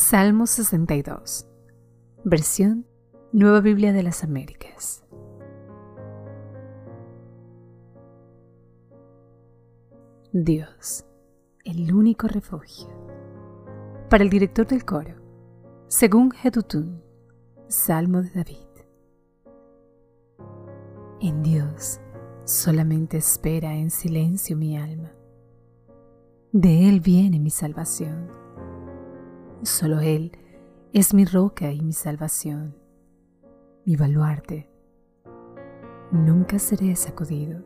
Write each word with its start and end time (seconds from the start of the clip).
Salmo 0.00 0.46
62, 0.46 1.48
versión 2.24 2.86
Nueva 3.32 3.60
Biblia 3.60 3.92
de 3.92 4.04
las 4.04 4.22
Américas. 4.22 5.04
Dios, 10.32 11.04
el 11.64 11.92
único 11.92 12.28
refugio. 12.28 12.86
Para 14.08 14.22
el 14.22 14.30
director 14.30 14.68
del 14.68 14.84
coro, 14.84 15.16
según 15.88 16.30
Jedutun, 16.30 17.02
Salmo 17.66 18.22
de 18.22 18.30
David. 18.30 18.68
En 21.20 21.42
Dios 21.42 22.00
solamente 22.44 23.16
espera 23.16 23.74
en 23.74 23.90
silencio 23.90 24.56
mi 24.56 24.78
alma. 24.78 25.12
De 26.52 26.88
Él 26.88 27.00
viene 27.00 27.40
mi 27.40 27.50
salvación. 27.50 28.47
Solo 29.62 30.00
Él 30.00 30.32
es 30.92 31.14
mi 31.14 31.24
roca 31.24 31.72
y 31.72 31.82
mi 31.82 31.92
salvación, 31.92 32.76
mi 33.84 33.96
baluarte. 33.96 34.70
Nunca 36.12 36.58
seré 36.60 36.94
sacudido. 36.94 37.64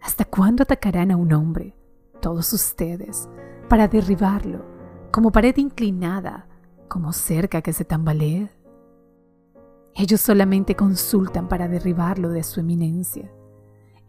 ¿Hasta 0.00 0.24
cuándo 0.24 0.62
atacarán 0.62 1.10
a 1.10 1.16
un 1.16 1.32
hombre, 1.34 1.76
todos 2.20 2.52
ustedes, 2.54 3.28
para 3.68 3.86
derribarlo, 3.86 4.64
como 5.12 5.30
pared 5.30 5.56
inclinada, 5.58 6.48
como 6.88 7.12
cerca 7.12 7.60
que 7.60 7.74
se 7.74 7.84
tambalee? 7.84 8.50
Ellos 9.94 10.22
solamente 10.22 10.74
consultan 10.74 11.46
para 11.46 11.68
derribarlo 11.68 12.30
de 12.30 12.42
su 12.42 12.60
eminencia. 12.60 13.30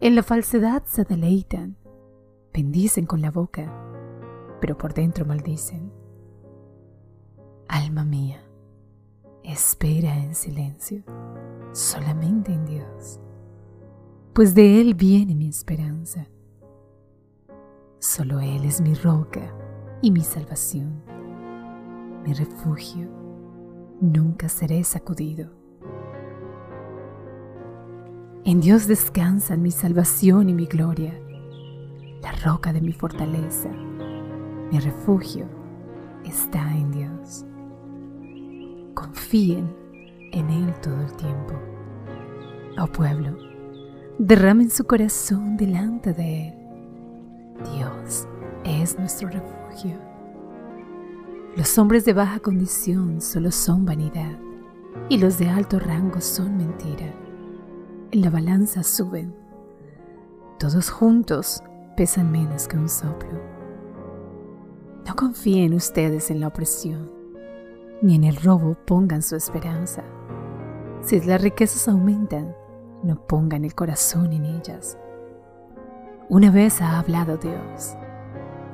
En 0.00 0.14
la 0.14 0.22
falsedad 0.22 0.84
se 0.86 1.04
deleitan, 1.04 1.76
bendicen 2.52 3.06
con 3.06 3.20
la 3.20 3.30
boca, 3.30 3.85
pero 4.60 4.76
por 4.76 4.94
dentro 4.94 5.24
maldicen. 5.24 5.92
Alma 7.68 8.04
mía, 8.04 8.42
espera 9.42 10.16
en 10.16 10.34
silencio, 10.34 11.02
solamente 11.72 12.52
en 12.52 12.64
Dios, 12.64 13.20
pues 14.32 14.54
de 14.54 14.80
Él 14.80 14.94
viene 14.94 15.34
mi 15.34 15.48
esperanza. 15.48 16.26
Solo 17.98 18.40
Él 18.40 18.64
es 18.64 18.80
mi 18.80 18.94
roca 18.94 19.54
y 20.02 20.10
mi 20.10 20.20
salvación, 20.20 21.02
mi 22.24 22.32
refugio, 22.34 23.08
nunca 24.00 24.48
seré 24.48 24.84
sacudido. 24.84 25.50
En 28.44 28.60
Dios 28.60 28.86
descansan 28.86 29.60
mi 29.60 29.72
salvación 29.72 30.48
y 30.48 30.54
mi 30.54 30.66
gloria, 30.66 31.18
la 32.22 32.32
roca 32.44 32.72
de 32.72 32.80
mi 32.80 32.92
fortaleza, 32.92 33.70
mi 34.70 34.78
refugio 34.78 35.46
está 36.24 36.60
en 36.72 36.90
Dios. 36.90 37.44
Confíen 38.94 39.74
en 40.32 40.50
Él 40.50 40.74
todo 40.80 41.00
el 41.00 41.12
tiempo. 41.12 41.54
Oh 42.78 42.86
pueblo, 42.86 43.36
derramen 44.18 44.70
su 44.70 44.84
corazón 44.84 45.56
delante 45.56 46.12
de 46.12 46.48
Él. 46.48 46.54
Dios 47.74 48.28
es 48.64 48.98
nuestro 48.98 49.28
refugio. 49.28 49.96
Los 51.56 51.78
hombres 51.78 52.04
de 52.04 52.12
baja 52.12 52.40
condición 52.40 53.20
solo 53.20 53.50
son 53.50 53.86
vanidad 53.86 54.38
y 55.08 55.18
los 55.18 55.38
de 55.38 55.48
alto 55.48 55.78
rango 55.78 56.20
son 56.20 56.56
mentira 56.56 57.14
en 58.12 58.22
la 58.22 58.30
balanza 58.30 58.82
suben. 58.82 59.34
Todos 60.58 60.90
juntos 60.90 61.62
pesan 61.96 62.30
menos 62.30 62.68
que 62.68 62.76
un 62.76 62.88
soplo. 62.88 63.40
No 65.06 65.14
confíen 65.14 65.72
ustedes 65.74 66.32
en 66.32 66.40
la 66.40 66.48
opresión, 66.48 67.12
ni 68.02 68.16
en 68.16 68.24
el 68.24 68.34
robo 68.34 68.76
pongan 68.86 69.22
su 69.22 69.36
esperanza. 69.36 70.02
Si 71.00 71.20
las 71.20 71.40
riquezas 71.40 71.86
aumentan, 71.86 72.56
no 73.04 73.24
pongan 73.24 73.64
el 73.64 73.72
corazón 73.72 74.32
en 74.32 74.44
ellas. 74.44 74.98
Una 76.28 76.50
vez 76.50 76.82
ha 76.82 76.98
hablado 76.98 77.36
Dios, 77.36 77.94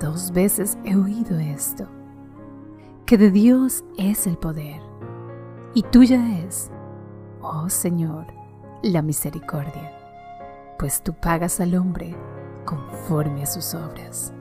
dos 0.00 0.32
veces 0.32 0.78
he 0.84 0.96
oído 0.96 1.38
esto, 1.38 1.86
que 3.04 3.18
de 3.18 3.30
Dios 3.30 3.84
es 3.98 4.26
el 4.26 4.38
poder, 4.38 4.80
y 5.74 5.82
tuya 5.82 6.38
es, 6.46 6.70
oh 7.42 7.68
Señor, 7.68 8.24
la 8.82 9.02
misericordia, 9.02 9.92
pues 10.78 11.02
tú 11.02 11.12
pagas 11.12 11.60
al 11.60 11.74
hombre 11.74 12.16
conforme 12.64 13.42
a 13.42 13.46
sus 13.46 13.74
obras. 13.74 14.32